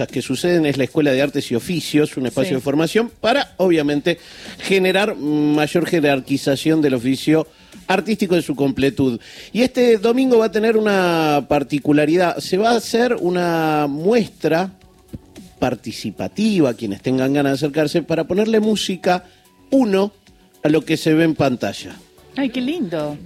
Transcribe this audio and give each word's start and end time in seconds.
cosas 0.00 0.12
que 0.14 0.22
suceden 0.22 0.64
es 0.64 0.78
la 0.78 0.84
Escuela 0.84 1.12
de 1.12 1.20
Artes 1.20 1.50
y 1.50 1.54
Oficios, 1.54 2.16
un 2.16 2.24
espacio 2.24 2.56
de 2.56 2.62
formación 2.62 3.10
para, 3.20 3.52
obviamente, 3.58 4.18
generar 4.58 5.14
mayor 5.14 5.84
jerarquización 5.84 6.80
del 6.80 6.94
oficio 6.94 7.46
artístico 7.86 8.34
en 8.34 8.40
su 8.40 8.56
completud. 8.56 9.20
Y 9.52 9.60
este 9.60 9.98
domingo 9.98 10.38
va 10.38 10.46
a 10.46 10.50
tener 10.50 10.78
una 10.78 11.44
particularidad. 11.48 12.38
Se 12.38 12.56
va 12.56 12.70
a 12.70 12.76
hacer 12.76 13.14
una 13.20 13.88
muestra 13.90 14.70
participativa, 15.58 16.72
quienes 16.72 17.02
tengan 17.02 17.34
ganas 17.34 17.60
de 17.60 17.66
acercarse, 17.66 18.02
para 18.02 18.24
ponerle 18.24 18.58
música, 18.58 19.24
uno, 19.68 20.12
a 20.62 20.70
lo 20.70 20.82
que 20.82 20.96
se 20.96 21.12
ve 21.12 21.24
en 21.24 21.34
pantalla. 21.34 21.94
Ay, 22.36 22.48
qué 22.48 22.62
lindo. 22.62 23.18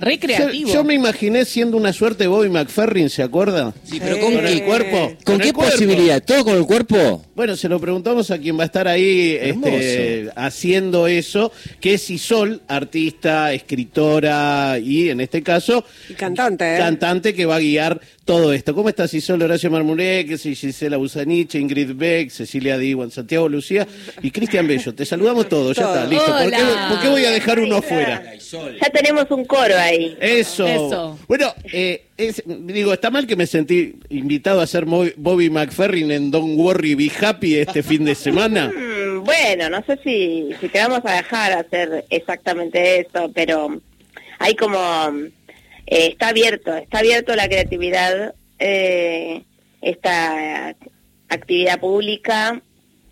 Recreativo. 0.00 0.72
Yo, 0.72 0.84
me 0.84 0.94
imaginé 0.94 1.44
siendo 1.44 1.76
una 1.76 1.92
suerte 1.92 2.24
de 2.24 2.28
Bobby 2.28 2.48
McFerrin, 2.48 3.08
¿se 3.08 3.22
acuerda? 3.22 3.72
Sí, 3.84 3.98
pero 4.00 4.20
¿con, 4.20 4.34
el 4.34 4.62
cuerpo. 4.62 5.14
¿Con, 5.24 5.38
qué 5.38 5.52
posibilidad? 5.52 6.22
¿Todo 6.22 6.44
con 6.44 6.56
el 6.56 6.66
cuerpo? 6.66 7.24
Bueno, 7.34 7.56
se 7.56 7.68
lo 7.68 7.80
preguntamos 7.80 8.30
a 8.30 8.38
quien 8.38 8.58
va 8.58 8.64
a 8.64 8.66
estar 8.66 8.88
ahí 8.88 9.38
este, 9.40 10.30
haciendo 10.36 11.06
eso, 11.06 11.52
que 11.80 11.94
es 11.94 12.10
Isol, 12.10 12.62
artista, 12.68 13.52
escritora 13.52 14.78
y 14.78 15.10
en 15.10 15.20
este 15.20 15.42
caso... 15.42 15.84
cantante, 16.16 16.74
¿eh? 16.74 16.78
Cantante 16.78 17.34
que 17.34 17.46
va 17.46 17.56
a 17.56 17.60
guiar 17.60 18.00
todo 18.26 18.52
esto. 18.52 18.74
¿Cómo 18.74 18.88
estás, 18.88 19.14
Isol? 19.14 19.40
Horacio 19.40 19.70
Marmurek, 19.70 20.36
Gisela 20.36 20.96
Busanich, 20.96 21.54
Ingrid 21.54 21.92
Beck, 21.94 22.30
Cecilia 22.30 22.76
Diwan, 22.76 23.10
Santiago 23.10 23.48
Lucía 23.48 23.86
y 24.20 24.32
Cristian 24.32 24.66
Bello. 24.66 24.94
Te 24.94 25.06
saludamos 25.06 25.48
todos, 25.48 25.76
ya 25.76 25.84
está, 25.84 26.06
listo. 26.06 26.26
¿Por 26.26 27.00
qué, 27.00 27.08
voy 27.08 27.24
a 27.24 27.30
dejar 27.30 27.60
uno 27.60 27.80
fuera? 27.80 28.34
Ya 28.36 28.90
tenemos 28.92 29.30
un 29.30 29.44
coro 29.44 29.76
ahí. 29.78 30.18
Eso. 30.20 31.16
Bueno, 31.28 31.54
eh, 31.72 32.06
digo, 32.46 32.92
está 32.92 33.10
mal 33.10 33.28
que 33.28 33.36
me 33.36 33.46
sentí 33.46 33.94
invitado 34.10 34.60
a 34.60 34.66
ser 34.66 34.84
Bobby 34.84 35.48
McFerrin 35.48 36.10
en 36.10 36.30
Don't 36.32 36.58
Worry 36.58 36.96
Be 36.96 37.12
Happy 37.20 37.56
este 37.56 37.82
fin 37.82 38.04
de 38.04 38.14
semana. 38.14 38.70
Bueno, 39.26 39.68
no 39.68 39.82
sé 39.82 39.98
si, 40.04 40.50
si 40.60 40.68
te 40.68 40.78
vamos 40.78 41.00
a 41.04 41.14
dejar 41.14 41.52
hacer 41.52 42.04
exactamente 42.10 43.00
eso, 43.00 43.28
pero 43.34 43.80
hay 44.38 44.54
como 44.54 44.78
eh, 45.86 46.08
está 46.08 46.28
abierto, 46.28 46.74
está 46.74 46.98
abierto 46.98 47.34
la 47.36 47.48
creatividad, 47.48 48.34
eh, 48.58 49.44
esta 49.80 50.74
actividad 51.28 51.78
pública 51.80 52.60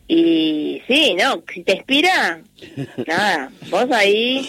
y 0.06 0.83
sí, 0.86 1.14
no, 1.14 1.42
si 1.52 1.62
te 1.62 1.77
inspira, 1.77 2.42
nada, 3.06 3.50
vos 3.70 3.86
ahí 3.91 4.48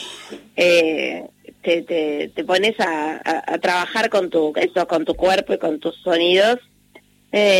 eh, 0.55 1.25
te, 1.61 1.81
te, 1.83 2.43
pones 2.43 2.75
a, 2.79 3.57
trabajar 3.61 4.09
con 4.09 4.29
tu, 4.29 4.53
eso, 4.55 4.87
con 4.87 5.05
tu 5.05 5.15
cuerpo 5.15 5.53
y 5.53 5.57
con 5.57 5.79
tus 5.79 5.95
sonidos. 6.01 6.57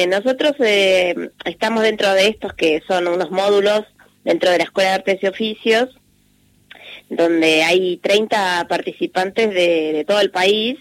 nosotros 0.08 0.54
estamos 1.46 1.84
dentro 1.84 2.14
de 2.14 2.28
estos 2.28 2.54
que 2.54 2.82
son 2.88 3.08
unos 3.08 3.32
módulos 3.32 3.84
dentro 4.26 4.52
de 4.52 4.58
la 4.58 4.64
Escuela 4.66 4.90
de 4.90 4.96
Artes 4.96 5.20
y 5.22 5.28
Oficios, 5.28 5.90
donde 7.09 7.64
hay 7.64 7.98
30 7.98 8.67
participantes 8.67 9.50
de, 9.53 10.03
todo 10.08 10.20
el 10.22 10.31
país 10.31 10.78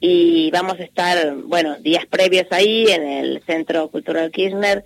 y 0.00 0.50
vamos 0.50 0.80
a 0.80 0.84
estar, 0.84 1.34
bueno, 1.44 1.76
días 1.78 2.06
previos 2.06 2.46
ahí 2.50 2.86
en 2.88 3.06
el 3.06 3.42
Centro 3.46 3.88
Cultural 3.88 4.30
Kirchner 4.30 4.84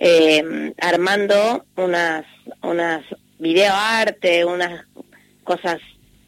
eh, 0.00 0.72
armando 0.80 1.64
unas, 1.76 2.24
unas 2.62 3.04
videoarte, 3.38 4.44
unas 4.44 4.84
cosas 5.44 5.78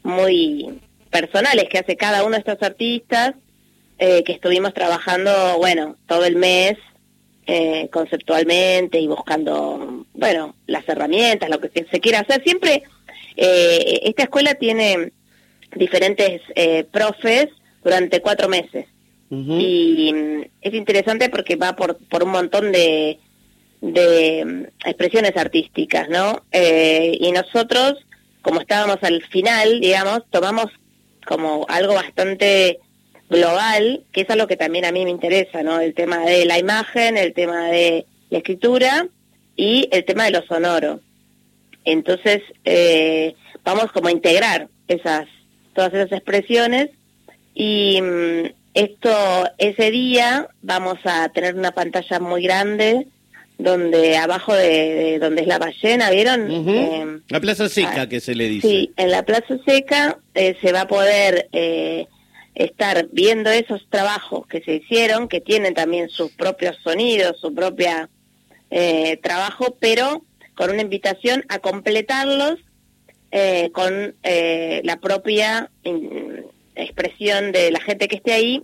muy 0.03 0.79
personales 1.09 1.67
que 1.69 1.79
hace 1.79 1.97
cada 1.97 2.23
uno 2.23 2.31
de 2.31 2.39
estos 2.39 2.61
artistas 2.61 3.33
eh, 3.99 4.23
que 4.23 4.33
estuvimos 4.33 4.73
trabajando, 4.73 5.57
bueno, 5.57 5.95
todo 6.07 6.25
el 6.25 6.35
mes 6.35 6.77
eh, 7.45 7.89
conceptualmente 7.91 8.99
y 8.99 9.07
buscando, 9.07 10.05
bueno, 10.13 10.55
las 10.65 10.87
herramientas, 10.89 11.49
lo 11.49 11.59
que 11.59 11.69
se 11.69 11.99
quiera 11.99 12.21
hacer. 12.21 12.41
Siempre 12.43 12.83
eh, 13.37 14.01
esta 14.03 14.23
escuela 14.23 14.55
tiene 14.55 15.11
diferentes 15.75 16.41
eh, 16.55 16.85
profes 16.91 17.47
durante 17.83 18.21
cuatro 18.21 18.49
meses. 18.49 18.87
Y 19.29 20.11
mm, 20.13 20.41
es 20.61 20.73
interesante 20.73 21.29
porque 21.29 21.55
va 21.55 21.77
por, 21.77 21.97
por 22.09 22.23
un 22.23 22.31
montón 22.31 22.73
de, 22.73 23.17
de 23.79 24.43
mm, 24.45 24.63
expresiones 24.87 25.37
artísticas, 25.37 26.09
¿no? 26.09 26.43
Eh, 26.51 27.17
y 27.17 27.31
nosotros, 27.31 27.95
como 28.41 28.59
estábamos 28.59 28.97
al 29.03 29.23
final, 29.23 29.79
digamos, 29.79 30.23
tomamos 30.29 30.65
como 31.25 31.65
algo 31.69 31.93
bastante 31.93 32.79
global, 33.29 34.03
que 34.11 34.21
es 34.21 34.29
algo 34.29 34.47
que 34.47 34.57
también 34.57 34.83
a 34.83 34.91
mí 34.91 35.05
me 35.05 35.11
interesa, 35.11 35.63
¿no? 35.63 35.79
El 35.79 35.93
tema 35.93 36.25
de 36.25 36.45
la 36.45 36.59
imagen, 36.59 37.17
el 37.17 37.33
tema 37.33 37.69
de 37.69 38.05
la 38.29 38.39
escritura 38.39 39.07
y 39.55 39.87
el 39.91 40.03
tema 40.03 40.25
de 40.25 40.31
lo 40.31 40.41
sonoro. 40.43 40.99
Entonces, 41.85 42.41
eh, 42.65 43.35
vamos 43.63 43.91
como 43.91 44.07
a 44.07 44.11
integrar 44.11 44.67
esas, 44.87 45.27
todas 45.73 45.93
esas 45.93 46.11
expresiones 46.11 46.89
y 47.53 47.99
mm, 48.01 48.45
esto, 48.73 49.09
ese 49.57 49.91
día 49.91 50.47
vamos 50.61 50.99
a 51.03 51.29
tener 51.29 51.55
una 51.55 51.71
pantalla 51.71 52.19
muy 52.19 52.43
grande 52.43 53.07
donde 53.57 54.17
abajo 54.17 54.55
de, 54.55 55.19
donde 55.19 55.41
es 55.41 55.47
la 55.47 55.59
ballena, 55.59 56.09
¿vieron? 56.09 56.49
Eh, 56.49 57.19
la 57.29 57.39
Plaza 57.39 57.69
Seca, 57.69 58.01
ah, 58.01 58.09
que 58.09 58.19
se 58.19 58.33
le 58.33 58.47
dice. 58.47 58.67
Sí, 58.67 58.91
en 58.97 59.11
la 59.11 59.23
Plaza 59.23 59.57
Seca 59.65 60.17
eh, 60.33 60.55
se 60.61 60.71
va 60.71 60.81
a 60.81 60.87
poder 60.87 61.47
estar 62.55 63.07
viendo 63.11 63.51
esos 63.51 63.87
trabajos 63.89 64.47
que 64.47 64.61
se 64.61 64.75
hicieron, 64.75 65.27
que 65.27 65.41
tienen 65.41 65.75
también 65.75 66.09
sus 66.09 66.31
propios 66.31 66.75
sonidos, 66.83 67.39
su 67.39 67.53
propia 67.53 68.09
trabajo, 69.21 69.75
pero 69.79 70.23
con 70.55 70.69
una 70.69 70.81
invitación 70.81 71.43
a 71.49 71.59
completarlos 71.59 72.59
eh, 73.31 73.71
con 73.73 74.15
eh, 74.23 74.81
la 74.83 74.97
propia 74.99 75.71
mm, 75.85 76.45
expresión 76.75 77.51
de 77.51 77.71
la 77.71 77.79
gente 77.79 78.07
que 78.07 78.17
esté 78.17 78.33
ahí, 78.33 78.63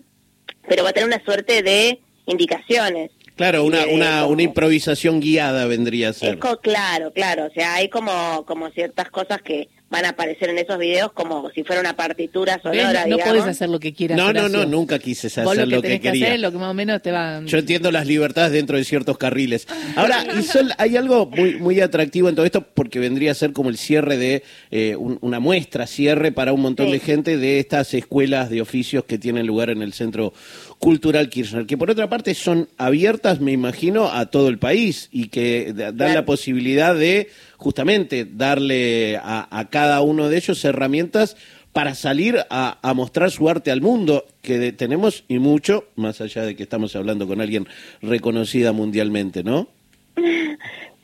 pero 0.67 0.83
va 0.83 0.89
a 0.89 0.93
tener 0.93 1.07
una 1.07 1.23
suerte 1.23 1.63
de 1.63 1.99
indicaciones. 2.25 3.11
Claro, 3.37 3.63
una, 3.63 3.85
una, 3.85 4.25
una 4.25 4.41
improvisación 4.41 5.19
guiada 5.19 5.67
vendría 5.67 6.09
a 6.09 6.13
ser. 6.13 6.39
claro, 6.61 7.13
claro, 7.13 7.45
o 7.45 7.51
sea, 7.51 7.75
hay 7.75 7.87
como, 7.87 8.43
como 8.45 8.69
ciertas 8.71 9.09
cosas 9.09 9.41
que 9.41 9.69
van 9.89 10.05
a 10.05 10.09
aparecer 10.09 10.49
en 10.49 10.57
esos 10.57 10.77
videos 10.77 11.13
como 11.13 11.49
si 11.51 11.63
fuera 11.63 11.79
una 11.79 11.95
partitura 11.95 12.59
sonora. 12.61 13.05
No, 13.05 13.17
no 13.17 13.23
puedes 13.23 13.45
hacer 13.45 13.69
lo 13.69 13.79
que 13.79 13.93
quieras. 13.93 14.17
No, 14.17 14.33
no, 14.33 14.49
no, 14.49 14.65
nunca 14.65 14.99
quise 14.99 15.27
hacer 15.27 15.45
lo, 15.45 15.51
que, 15.51 15.65
lo 15.65 15.81
que 15.81 15.99
quería. 16.01 16.37
lo 16.37 16.51
que 16.51 16.57
más 16.57 16.71
o 16.71 16.73
menos 16.73 17.01
te 17.01 17.11
va. 17.11 17.41
Yo 17.45 17.57
entiendo 17.57 17.91
las 17.91 18.05
libertades 18.05 18.51
dentro 18.51 18.77
de 18.77 18.83
ciertos 18.83 19.17
carriles. 19.17 19.67
Ahora, 19.95 20.25
Isol, 20.37 20.73
hay 20.77 20.97
algo 20.97 21.27
muy, 21.27 21.55
muy 21.55 21.79
atractivo 21.79 22.27
en 22.27 22.35
todo 22.35 22.45
esto 22.45 22.61
porque 22.61 22.99
vendría 22.99 23.31
a 23.31 23.35
ser 23.35 23.53
como 23.53 23.69
el 23.69 23.77
cierre 23.77 24.17
de 24.17 24.43
eh, 24.71 24.95
una 24.97 25.39
muestra, 25.39 25.87
cierre 25.87 26.31
para 26.31 26.51
un 26.51 26.61
montón 26.61 26.91
de 26.91 26.99
gente 26.99 27.37
de 27.37 27.59
estas 27.59 27.93
escuelas 27.93 28.49
de 28.49 28.61
oficios 28.61 29.05
que 29.05 29.17
tienen 29.17 29.47
lugar 29.47 29.69
en 29.69 29.81
el 29.81 29.93
Centro 29.93 30.33
Cultural 30.79 31.29
Kirchner, 31.29 31.65
que 31.65 31.77
por 31.77 31.89
otra 31.89 32.09
parte 32.09 32.35
son 32.35 32.67
abiertas, 32.77 33.39
me 33.39 33.51
imagino, 33.51 34.11
a 34.11 34.27
todo 34.27 34.49
el 34.49 34.59
país 34.59 35.09
y 35.11 35.29
que 35.29 35.73
dan 35.73 36.13
la 36.13 36.25
posibilidad 36.25 36.93
de 36.93 37.29
justamente 37.57 38.25
darle 38.25 39.19
a, 39.21 39.67
cada 39.69 40.01
uno 40.01 40.29
de 40.29 40.37
ellos 40.37 40.63
herramientas 40.63 41.35
para 41.73 41.93
salir 41.93 42.39
a, 42.49 42.93
mostrar 42.95 43.29
su 43.29 43.49
arte 43.49 43.71
al 43.71 43.81
mundo, 43.81 44.25
que 44.41 44.71
tenemos 44.71 45.25
y 45.27 45.39
mucho, 45.39 45.85
más 45.95 46.21
allá 46.21 46.43
de 46.43 46.55
que 46.55 46.63
estamos 46.63 46.95
hablando 46.95 47.27
con 47.27 47.41
alguien 47.41 47.67
reconocida 48.01 48.71
mundialmente, 48.71 49.43
¿no? 49.43 49.67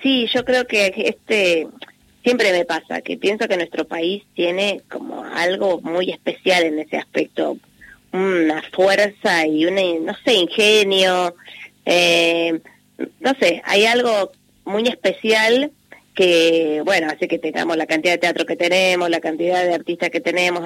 Sí, 0.02 0.28
yo 0.34 0.44
creo 0.44 0.66
que 0.66 0.92
este 0.98 1.68
siempre 2.24 2.52
me 2.52 2.66
pasa, 2.66 3.02
que 3.02 3.18
pienso 3.18 3.48
que 3.48 3.58
nuestro 3.58 3.86
país 3.86 4.24
tiene 4.34 4.82
como 4.90 5.24
algo 5.24 5.82
muy 5.82 6.10
especial 6.10 6.64
en 6.64 6.80
ese 6.80 6.98
aspecto, 6.98 7.58
una 8.14 8.62
fuerza 8.72 9.46
y 9.46 9.66
un, 9.66 10.06
no 10.06 10.16
sé, 10.24 10.36
ingenio, 10.36 11.36
eh, 11.86 12.60
no 13.20 13.34
sé, 13.40 13.62
hay 13.66 13.86
algo 13.86 14.32
muy 14.66 14.88
especial 14.88 15.72
que, 16.14 16.82
bueno, 16.86 17.08
hace 17.10 17.28
que 17.28 17.40
tengamos 17.40 17.78
la 17.78 17.86
cantidad 17.86 18.14
de 18.14 18.20
teatro 18.20 18.46
que 18.46 18.56
tenemos, 18.56 19.10
la 19.10 19.20
cantidad 19.20 19.64
de 19.64 19.74
artistas 19.74 20.10
que 20.10 20.22
tenemos, 20.22 20.64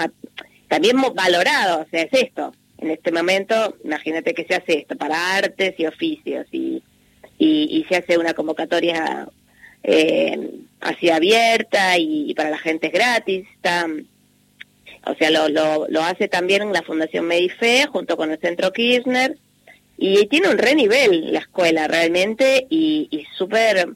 también 0.67 0.97
valorado, 1.15 1.81
o 1.81 1.85
sea, 1.89 2.03
es 2.03 2.13
esto. 2.13 2.53
En 2.77 2.91
este 2.91 3.11
momento, 3.11 3.75
imagínate 3.83 4.33
que 4.33 4.45
se 4.45 4.55
hace 4.55 4.79
esto 4.79 4.95
para 4.95 5.37
artes 5.37 5.75
y 5.77 5.85
oficios 5.85 6.45
y, 6.51 6.83
y, 7.39 7.85
se 7.89 7.97
hace 7.97 8.17
una 8.17 8.33
convocatoria 8.33 9.27
eh, 9.83 10.51
así 10.81 11.09
abierta 11.09 11.97
y, 11.97 12.33
para 12.35 12.49
la 12.49 12.57
gente 12.57 12.87
es 12.87 12.93
gratis. 12.93 13.47
O 15.05 15.15
sea, 15.15 15.31
lo, 15.31 15.47
lo, 15.47 15.87
lo 15.87 16.03
hace 16.03 16.27
también 16.27 16.71
la 16.73 16.83
Fundación 16.83 17.25
Medife 17.25 17.87
junto 17.87 18.17
con 18.17 18.31
el 18.31 18.39
Centro 18.39 18.71
Kirchner 18.73 19.37
y 19.97 20.27
tiene 20.27 20.49
un 20.49 20.57
re 20.57 20.75
nivel 20.75 21.33
la 21.33 21.39
escuela 21.39 21.87
realmente 21.87 22.67
y, 22.69 23.07
y 23.09 23.25
súper 23.37 23.89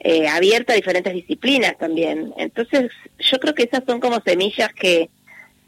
eh, 0.00 0.28
abierta 0.28 0.72
a 0.72 0.76
diferentes 0.76 1.12
disciplinas 1.12 1.76
también. 1.78 2.32
Entonces, 2.36 2.90
yo 3.18 3.38
creo 3.38 3.54
que 3.54 3.64
esas 3.64 3.82
son 3.86 4.00
como 4.00 4.20
semillas 4.24 4.72
que, 4.72 5.10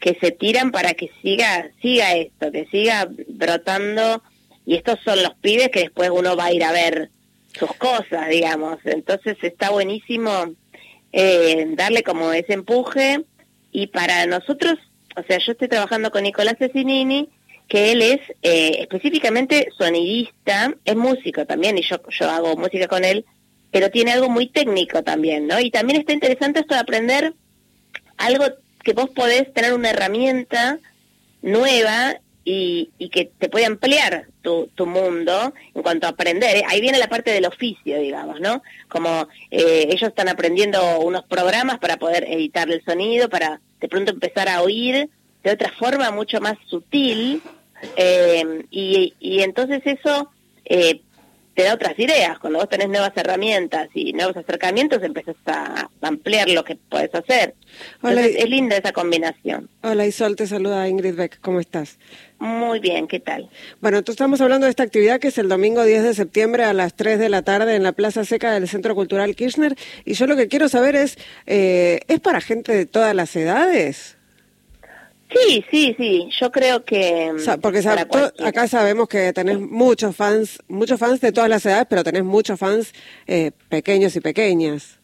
que 0.00 0.16
se 0.20 0.30
tiran 0.30 0.72
para 0.72 0.94
que 0.94 1.10
siga, 1.22 1.70
siga 1.80 2.14
esto, 2.14 2.50
que 2.50 2.66
siga 2.66 3.08
brotando 3.28 4.22
y 4.64 4.76
estos 4.76 4.98
son 5.04 5.22
los 5.22 5.34
pibes 5.34 5.68
que 5.68 5.80
después 5.80 6.10
uno 6.10 6.36
va 6.36 6.46
a 6.46 6.52
ir 6.52 6.64
a 6.64 6.72
ver 6.72 7.10
sus 7.58 7.72
cosas, 7.74 8.28
digamos. 8.28 8.78
Entonces 8.84 9.36
está 9.42 9.70
buenísimo 9.70 10.54
eh, 11.12 11.66
darle 11.76 12.02
como 12.02 12.32
ese 12.32 12.54
empuje 12.54 13.24
y 13.70 13.88
para 13.88 14.26
nosotros, 14.26 14.78
o 15.16 15.22
sea, 15.24 15.38
yo 15.38 15.52
estoy 15.52 15.68
trabajando 15.68 16.10
con 16.10 16.22
Nicolás 16.22 16.56
Cecinini, 16.58 17.28
que 17.68 17.92
él 17.92 18.02
es 18.02 18.20
eh, 18.42 18.78
específicamente 18.80 19.68
sonidista, 19.76 20.74
es 20.84 20.96
músico 20.96 21.46
también 21.46 21.78
y 21.78 21.82
yo, 21.82 21.96
yo 22.08 22.30
hago 22.30 22.56
música 22.56 22.86
con 22.88 23.04
él, 23.04 23.24
pero 23.72 23.90
tiene 23.90 24.12
algo 24.12 24.28
muy 24.28 24.46
técnico 24.46 25.02
también, 25.02 25.48
¿no? 25.48 25.58
Y 25.58 25.70
también 25.70 25.98
está 25.98 26.12
interesante 26.12 26.60
esto 26.60 26.74
de 26.74 26.80
aprender 26.80 27.34
algo 28.18 28.44
que 28.84 28.92
vos 28.92 29.10
podés 29.10 29.52
tener 29.52 29.72
una 29.72 29.90
herramienta 29.90 30.78
nueva 31.40 32.16
y, 32.44 32.90
que 33.10 33.30
te 33.38 33.48
puede 33.48 33.66
ampliar 33.66 34.26
tu, 34.42 34.68
mundo 34.86 35.54
en 35.74 35.82
cuanto 35.82 36.06
a 36.06 36.10
aprender. 36.10 36.56
¿eh? 36.56 36.64
Ahí 36.68 36.80
viene 36.80 36.98
la 36.98 37.08
parte 37.08 37.30
del 37.30 37.46
oficio, 37.46 37.98
digamos, 37.98 38.40
¿no? 38.40 38.62
Como 38.88 39.28
eh, 39.50 39.88
ellos 39.90 40.08
están 40.08 40.28
aprendiendo 40.28 41.00
unos 41.00 41.24
programas 41.24 41.78
para 41.78 41.98
poder 41.98 42.24
editar 42.28 42.70
el 42.70 42.84
sonido, 42.84 43.28
para 43.28 43.60
de 43.80 43.88
pronto 43.88 44.12
empezar 44.12 44.48
a 44.48 44.62
oír 44.62 45.08
de 45.42 45.50
otra 45.50 45.70
forma 45.78 46.10
mucho 46.10 46.40
más 46.40 46.56
sutil. 46.66 47.42
Eh, 47.96 48.64
y, 48.70 49.14
entonces 49.42 49.82
eso 49.84 50.30
te 51.54 51.64
da 51.64 51.74
otras 51.74 51.98
ideas. 51.98 52.38
Cuando 52.38 52.58
vos 52.58 52.68
tenés 52.68 52.88
nuevas 52.88 53.12
herramientas 53.14 53.88
y 53.94 54.12
nuevos 54.12 54.36
acercamientos, 54.36 55.02
empezás 55.02 55.36
a 55.46 55.88
ampliar 56.00 56.48
lo 56.48 56.64
que 56.64 56.76
puedes 56.76 57.14
hacer. 57.14 57.54
Hola, 58.02 58.20
Entonces, 58.20 58.44
es 58.44 58.50
linda 58.50 58.76
esa 58.76 58.92
combinación. 58.92 59.68
Hola 59.82 60.06
Isol, 60.06 60.36
te 60.36 60.46
saluda 60.46 60.88
Ingrid 60.88 61.14
Beck, 61.14 61.40
¿cómo 61.40 61.60
estás? 61.60 61.98
Muy 62.38 62.80
bien, 62.80 63.06
¿qué 63.06 63.20
tal? 63.20 63.50
Bueno, 63.80 64.02
tú 64.02 64.12
estamos 64.12 64.40
hablando 64.40 64.64
de 64.66 64.70
esta 64.70 64.82
actividad 64.82 65.20
que 65.20 65.28
es 65.28 65.38
el 65.38 65.48
domingo 65.48 65.84
10 65.84 66.02
de 66.02 66.14
septiembre 66.14 66.64
a 66.64 66.72
las 66.72 66.94
3 66.94 67.18
de 67.18 67.28
la 67.28 67.42
tarde 67.42 67.76
en 67.76 67.82
la 67.82 67.92
Plaza 67.92 68.24
Seca 68.24 68.52
del 68.52 68.68
Centro 68.68 68.94
Cultural 68.94 69.36
Kirchner. 69.36 69.76
Y 70.04 70.14
yo 70.14 70.26
lo 70.26 70.36
que 70.36 70.48
quiero 70.48 70.68
saber 70.68 70.96
es, 70.96 71.18
eh, 71.46 72.00
¿es 72.08 72.20
para 72.20 72.40
gente 72.40 72.72
de 72.72 72.86
todas 72.86 73.14
las 73.14 73.36
edades? 73.36 74.16
Sí, 75.34 75.64
sí, 75.70 75.94
sí. 75.98 76.28
Yo 76.40 76.50
creo 76.50 76.84
que. 76.84 77.30
O 77.34 77.38
sea, 77.38 77.56
porque 77.56 77.80
sab- 77.80 78.32
acá 78.44 78.68
sabemos 78.68 79.08
que 79.08 79.32
tenés 79.32 79.58
muchos 79.58 80.14
fans, 80.14 80.58
muchos 80.68 80.98
fans 81.00 81.20
de 81.20 81.32
todas 81.32 81.48
las 81.48 81.64
edades, 81.64 81.86
pero 81.88 82.04
tenés 82.04 82.24
muchos 82.24 82.58
fans 82.58 82.92
eh, 83.26 83.52
pequeños 83.68 84.14
y 84.16 84.20
pequeñas. 84.20 84.98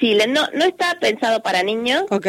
Sí, 0.00 0.16
no, 0.28 0.48
no 0.54 0.64
está 0.64 0.98
pensado 1.00 1.42
para 1.42 1.62
niños, 1.62 2.04
Ok. 2.10 2.26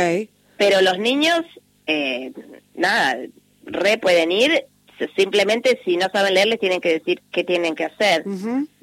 pero 0.58 0.82
los 0.82 1.00
niños, 1.00 1.42
eh, 1.88 2.32
nada, 2.76 3.18
re 3.66 3.98
pueden 3.98 4.32
ir. 4.32 4.66
Simplemente 5.18 5.82
si 5.84 5.98
no 5.98 6.08
saben 6.14 6.36
leer 6.36 6.48
les 6.48 6.60
tienen 6.60 6.80
que 6.80 6.94
decir 7.00 7.22
qué 7.32 7.44
tienen 7.44 7.76
que 7.76 7.86
hacer. 7.86 8.24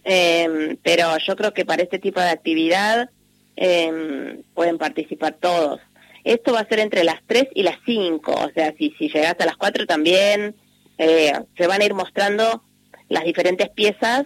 Eh, 0.04 0.76
pero 0.82 1.16
yo 1.26 1.36
creo 1.36 1.54
que 1.54 1.64
para 1.64 1.82
este 1.82 1.98
tipo 1.98 2.20
de 2.20 2.28
actividad 2.28 3.08
eh, 3.56 4.40
pueden 4.54 4.78
participar 4.78 5.36
todos. 5.40 5.80
Esto 6.24 6.52
va 6.52 6.60
a 6.60 6.68
ser 6.68 6.80
entre 6.80 7.04
las 7.04 7.20
3 7.26 7.48
y 7.54 7.62
las 7.62 7.78
5, 7.84 8.32
o 8.32 8.50
sea, 8.54 8.74
si, 8.78 8.94
si 8.98 9.08
llegas 9.08 9.36
a 9.38 9.46
las 9.46 9.56
4 9.56 9.86
también, 9.86 10.54
eh, 10.98 11.32
se 11.56 11.66
van 11.66 11.82
a 11.82 11.84
ir 11.84 11.94
mostrando 11.94 12.62
las 13.08 13.24
diferentes 13.24 13.68
piezas 13.70 14.24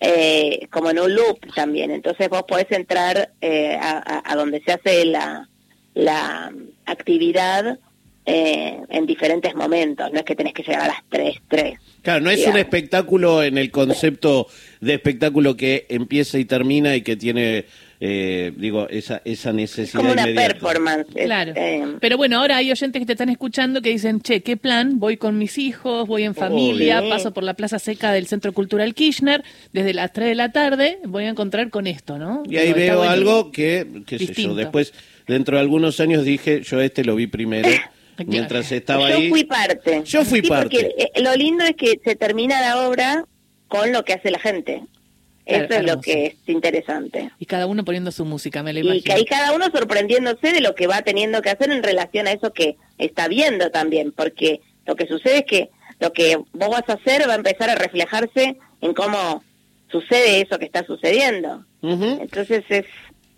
eh, 0.00 0.66
como 0.70 0.90
en 0.90 0.98
un 0.98 1.14
loop 1.14 1.38
también. 1.54 1.90
Entonces 1.90 2.28
vos 2.28 2.42
podés 2.48 2.70
entrar 2.70 3.30
eh, 3.40 3.78
a, 3.80 4.34
donde 4.36 4.60
se 4.62 4.72
hace 4.72 5.04
la, 5.04 5.48
la 5.94 6.52
actividad 6.84 7.78
eh, 8.26 8.80
en 8.88 9.06
diferentes 9.06 9.54
momentos, 9.54 10.10
no 10.10 10.18
es 10.18 10.24
que 10.24 10.34
tenés 10.34 10.54
que 10.54 10.62
llegar 10.62 10.82
a 10.82 10.88
las 10.88 11.04
3, 11.10 11.36
3. 11.46 11.78
Claro, 12.00 12.20
no 12.20 12.30
es 12.30 12.46
un 12.46 12.56
espectáculo 12.56 13.42
en 13.42 13.58
el 13.58 13.70
concepto 13.70 14.46
de 14.80 14.94
espectáculo 14.94 15.56
que 15.56 15.84
empieza 15.90 16.38
y 16.38 16.46
termina 16.46 16.96
y 16.96 17.02
que 17.02 17.16
tiene, 17.16 17.66
eh, 18.00 18.52
digo, 18.56 18.88
esa, 18.90 19.22
esa 19.24 19.50
Es 19.50 19.54
necesidad 19.54 20.00
como 20.00 20.12
una 20.12 20.22
inmediata. 20.28 20.52
performance. 20.54 21.06
Claro. 21.14 21.52
eh, 21.56 21.96
Pero 22.00 22.16
bueno, 22.16 22.38
ahora 22.40 22.56
hay 22.56 22.70
oyentes 22.70 23.00
que 23.00 23.06
te 23.06 23.12
están 23.12 23.28
escuchando 23.28 23.80
que 23.82 23.90
dicen, 23.90 24.20
che, 24.20 24.42
¿qué 24.42 24.56
plan? 24.56 24.98
Voy 24.98 25.16
con 25.16 25.38
mis 25.38 25.58
hijos, 25.58 26.06
voy 26.08 26.24
en 26.24 26.34
familia, 26.34 27.00
Obvio. 27.00 27.10
paso 27.10 27.32
por 27.32 27.44
la 27.44 27.54
Plaza 27.54 27.78
Seca 27.78 28.12
del 28.12 28.26
Centro 28.26 28.52
Cultural 28.52 28.94
Kirchner, 28.94 29.42
desde 29.72 29.94
las 29.94 30.12
3 30.12 30.28
de 30.28 30.34
la 30.34 30.52
tarde 30.52 30.98
voy 31.04 31.24
a 31.24 31.28
encontrar 31.28 31.70
con 31.70 31.86
esto, 31.86 32.18
¿no? 32.18 32.42
Y 32.48 32.56
ahí 32.56 32.66
Digo, 32.72 32.76
veo 32.78 33.02
algo 33.02 33.50
que, 33.52 33.86
qué 34.06 34.18
sé 34.18 34.34
yo, 34.34 34.54
después, 34.54 34.92
dentro 35.26 35.56
de 35.56 35.60
algunos 35.62 36.00
años 36.00 36.24
dije, 36.24 36.62
yo 36.62 36.80
este 36.80 37.04
lo 37.04 37.14
vi 37.16 37.26
primero, 37.26 37.68
mientras 38.26 38.70
estaba 38.72 39.08
yo 39.10 39.16
ahí. 39.16 39.28
fui 39.28 39.44
parte. 39.44 40.02
Yo 40.04 40.24
fui 40.24 40.40
Sí, 40.40 40.48
parte. 40.48 40.68
Porque 40.76 40.94
eh, 41.14 41.22
lo 41.22 41.34
lindo 41.36 41.64
es 41.64 41.74
que 41.76 41.98
se 42.04 42.16
termina 42.16 42.60
la 42.60 42.86
obra 42.88 43.24
con 43.68 43.92
lo 43.92 44.04
que 44.04 44.12
hace 44.12 44.30
la 44.30 44.38
gente. 44.38 44.82
Claro, 45.46 45.64
Eso 45.64 45.74
es 45.74 45.84
lo 45.84 46.00
que 46.00 46.26
es 46.26 46.34
interesante. 46.46 47.30
Y 47.38 47.46
cada 47.46 47.66
uno 47.66 47.84
poniendo 47.84 48.10
su 48.10 48.24
música, 48.24 48.62
me 48.62 48.72
lo 48.72 48.78
Y 48.78 48.82
imagino. 48.82 49.04
que 49.04 49.12
ahí 49.12 49.24
cada 49.26 49.52
uno 49.52 49.66
sorprendiéndose 49.70 50.52
de 50.52 50.60
lo 50.60 50.74
que 50.74 50.86
va 50.86 51.02
teniendo 51.02 51.42
que 51.42 51.50
hacer 51.50 51.70
en 51.70 51.82
relación 51.82 52.26
a 52.26 52.32
eso 52.32 52.52
que 52.52 52.76
está 52.98 53.28
viendo 53.28 53.70
también, 53.70 54.12
porque 54.12 54.60
lo 54.86 54.96
que 54.96 55.06
sucede 55.06 55.38
es 55.38 55.44
que 55.44 55.70
lo 56.00 56.12
que 56.12 56.36
vos 56.52 56.68
vas 56.70 56.88
a 56.88 56.94
hacer 56.94 57.28
va 57.28 57.34
a 57.34 57.36
empezar 57.36 57.68
a 57.68 57.74
reflejarse 57.74 58.56
en 58.80 58.94
cómo 58.94 59.44
sucede 59.90 60.40
eso 60.40 60.58
que 60.58 60.64
está 60.64 60.84
sucediendo. 60.86 61.64
Entonces 61.82 62.64
es 62.70 62.86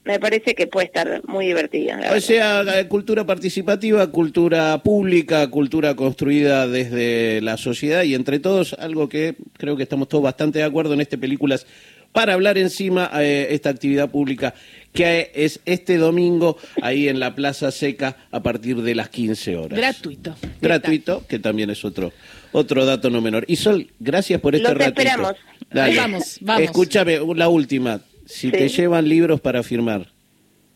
me 0.06 0.20
parece 0.20 0.54
que 0.54 0.68
puede 0.68 0.86
estar 0.86 1.20
muy 1.26 1.46
divertido. 1.46 1.96
la 1.96 2.12
O 2.12 2.20
sea, 2.20 2.88
cultura 2.88 3.26
participativa, 3.26 4.08
cultura 4.12 4.80
pública, 4.84 5.50
cultura 5.50 5.96
construida 5.96 6.68
desde 6.68 7.40
la 7.40 7.56
sociedad 7.56 8.04
y 8.04 8.14
entre 8.14 8.38
todos, 8.38 8.74
algo 8.74 9.08
que 9.08 9.34
creo 9.54 9.76
que 9.76 9.82
estamos 9.82 10.08
todos 10.08 10.22
bastante 10.22 10.60
de 10.60 10.64
acuerdo 10.64 10.94
en 10.94 11.00
este 11.00 11.18
Películas 11.18 11.66
para 12.12 12.34
hablar 12.34 12.58
encima 12.58 13.10
eh, 13.20 13.48
esta 13.50 13.70
actividad 13.70 14.10
pública 14.10 14.54
que 14.92 15.30
es 15.34 15.60
este 15.66 15.98
domingo 15.98 16.56
ahí 16.80 17.08
en 17.08 17.20
la 17.20 17.34
Plaza 17.34 17.70
Seca 17.70 18.16
a 18.30 18.42
partir 18.42 18.78
de 18.82 18.94
las 18.94 19.10
15 19.10 19.56
horas. 19.56 19.78
Gratuito. 19.78 20.34
Gratuito, 20.62 21.26
que 21.28 21.38
también 21.38 21.68
es 21.70 21.84
otro 21.84 22.12
otro 22.52 22.86
dato 22.86 23.10
no 23.10 23.20
menor. 23.20 23.44
Y 23.48 23.56
Sol, 23.56 23.90
gracias 24.00 24.40
por 24.40 24.54
este 24.54 24.68
Los 24.68 24.78
ratito. 24.78 25.02
esperamos. 25.02 25.32
Dale. 25.70 25.96
Vamos, 25.96 26.38
vamos. 26.40 26.62
Escúchame, 26.62 27.18
la 27.34 27.48
última. 27.48 28.00
Si 28.24 28.50
Sí. 28.50 28.52
te 28.52 28.68
llevan 28.68 29.06
libros 29.08 29.40
para 29.40 29.62
firmar, 29.62 30.08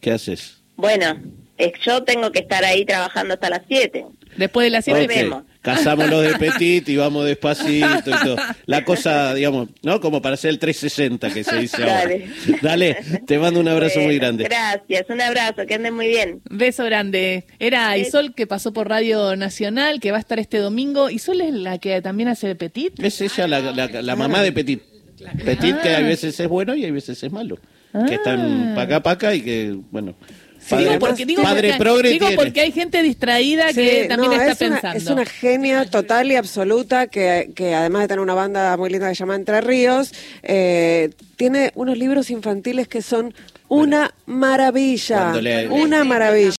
¿qué 0.00 0.12
haces? 0.12 0.58
Bueno, 0.76 1.18
yo 1.86 2.02
tengo 2.04 2.30
que 2.32 2.40
estar 2.40 2.64
ahí 2.64 2.84
trabajando 2.84 3.34
hasta 3.34 3.48
las 3.50 3.62
7. 3.66 4.04
Después 4.36 4.66
de 4.66 4.70
las 4.70 4.86
Nos 4.86 4.98
7. 4.98 5.12
Ok, 5.14 5.18
vemos. 5.20 5.44
Cazamos 5.62 6.08
los 6.08 6.22
de 6.22 6.38
Petit 6.38 6.88
y 6.88 6.96
vamos 6.96 7.26
despacito 7.26 7.86
y 8.10 8.24
todo. 8.24 8.36
La 8.64 8.82
cosa, 8.84 9.34
digamos, 9.34 9.68
¿no? 9.82 10.00
Como 10.00 10.22
para 10.22 10.34
hacer 10.34 10.48
el 10.50 10.58
360 10.58 11.30
que 11.34 11.44
se 11.44 11.56
dice 11.58 11.82
ahora. 11.82 11.98
Dale. 11.98 12.28
Dale, 12.62 12.96
te 13.26 13.38
mando 13.38 13.60
un 13.60 13.68
abrazo 13.68 14.00
muy 14.00 14.18
grande. 14.18 14.44
Gracias, 14.44 15.04
un 15.10 15.20
abrazo, 15.20 15.66
que 15.66 15.74
anden 15.74 15.94
muy 15.94 16.08
bien. 16.08 16.40
Beso 16.50 16.84
grande. 16.84 17.44
Era 17.58 17.96
Isol 17.98 18.34
que 18.34 18.46
pasó 18.46 18.72
por 18.72 18.88
Radio 18.88 19.36
Nacional, 19.36 20.00
que 20.00 20.10
va 20.12 20.16
a 20.16 20.20
estar 20.20 20.38
este 20.38 20.56
domingo. 20.58 21.10
Isol 21.10 21.42
es 21.42 21.52
la 21.52 21.76
que 21.78 22.00
también 22.00 22.30
hace 22.30 22.54
Petit. 22.54 22.98
Es 23.02 23.20
ella 23.20 23.46
la, 23.46 23.60
la- 23.60 24.00
la 24.02 24.16
mamá 24.16 24.42
de 24.42 24.52
Petit. 24.52 24.80
Petit 25.44 25.76
que 25.82 25.94
a 25.94 26.00
veces 26.00 26.40
es 26.40 26.48
bueno 26.48 26.74
y 26.74 26.86
a 26.86 26.90
veces 26.92 27.22
es 27.22 27.30
malo. 27.30 27.58
Que 28.08 28.14
están 28.14 28.72
paca 28.74 29.02
paca 29.02 29.34
y 29.34 29.42
que, 29.42 29.76
bueno. 29.90 30.14
Digo 30.78 30.98
porque, 30.98 31.26
digo 31.26 31.42
padre 31.42 31.74
porque, 31.78 32.08
digo 32.10 32.26
porque 32.36 32.60
hay 32.60 32.72
gente 32.72 33.02
distraída 33.02 33.72
que 33.72 34.02
Sí, 34.02 34.08
también 34.08 34.32
no, 34.32 34.36
está 34.40 34.52
es 34.52 34.60
una- 34.60 34.70
pensando. 34.80 34.98
es 34.98 35.06
una 35.06 35.24
genia 35.26 35.84
total 35.86 36.30
y 36.30 36.36
absoluta 36.36 37.06
que, 37.06 37.50
que 37.54 37.74
además 37.74 38.02
de 38.02 38.08
tener 38.08 38.20
una 38.20 38.34
banda 38.34 38.76
muy 38.76 38.90
linda 38.90 39.08
que 39.08 39.14
se 39.14 39.20
llama 39.20 39.36
Entre 39.36 39.60
Ríos, 39.60 40.12
eh, 40.42 41.10
tiene 41.36 41.72
unos 41.74 41.96
libros 41.98 42.30
infantiles 42.30 42.86
que 42.88 43.02
son 43.02 43.34
una 43.68 44.12
maravilla. 44.26 45.32
Le- 45.40 45.68
Una 45.68 46.02
maravilla. 46.04 46.48